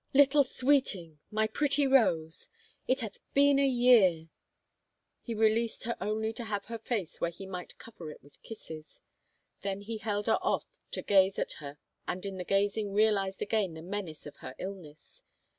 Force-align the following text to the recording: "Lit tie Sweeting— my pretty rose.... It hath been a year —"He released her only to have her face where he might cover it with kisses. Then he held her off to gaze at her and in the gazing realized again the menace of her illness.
"Lit 0.15 0.31
tie 0.31 0.41
Sweeting— 0.41 1.19
my 1.39 1.45
pretty 1.45 1.85
rose.... 1.85 2.49
It 2.87 3.01
hath 3.01 3.19
been 3.35 3.59
a 3.59 3.67
year 3.67 4.29
—"He 5.21 5.35
released 5.35 5.83
her 5.83 5.95
only 6.01 6.33
to 6.33 6.45
have 6.45 6.65
her 6.65 6.79
face 6.79 7.21
where 7.21 7.29
he 7.29 7.45
might 7.45 7.77
cover 7.77 8.09
it 8.09 8.23
with 8.23 8.41
kisses. 8.41 8.99
Then 9.61 9.81
he 9.81 9.99
held 9.99 10.25
her 10.25 10.39
off 10.41 10.65
to 10.93 11.03
gaze 11.03 11.37
at 11.37 11.51
her 11.59 11.77
and 12.07 12.25
in 12.25 12.37
the 12.37 12.43
gazing 12.43 12.93
realized 12.93 13.43
again 13.43 13.75
the 13.75 13.83
menace 13.83 14.25
of 14.25 14.37
her 14.37 14.55
illness. 14.57 15.21